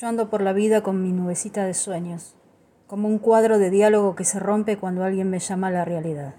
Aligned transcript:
Yo 0.00 0.08
ando 0.08 0.30
por 0.30 0.40
la 0.40 0.54
vida 0.54 0.82
con 0.82 1.02
mi 1.02 1.12
nubecita 1.12 1.66
de 1.66 1.74
sueños, 1.74 2.34
como 2.86 3.06
un 3.06 3.18
cuadro 3.18 3.58
de 3.58 3.68
diálogo 3.68 4.14
que 4.14 4.24
se 4.24 4.40
rompe 4.40 4.78
cuando 4.78 5.04
alguien 5.04 5.28
me 5.28 5.40
llama 5.40 5.66
a 5.66 5.72
la 5.72 5.84
realidad. 5.84 6.36